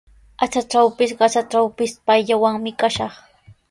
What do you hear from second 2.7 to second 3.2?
kashaq.